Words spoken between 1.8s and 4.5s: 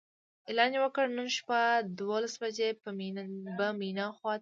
دولس بجې به مینا ته ځو.